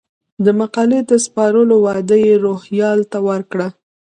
[0.45, 3.67] د مقالې د سپارلو وعده یې روهیال ته وکړه.